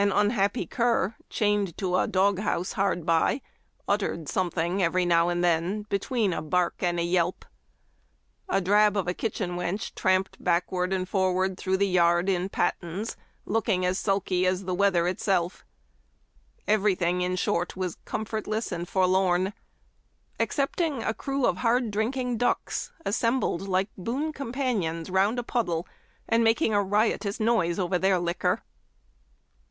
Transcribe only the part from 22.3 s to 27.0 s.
ducks, assembled like boon companions round a puddle, and making a